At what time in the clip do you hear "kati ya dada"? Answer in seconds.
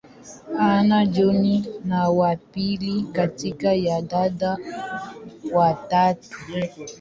3.03-4.57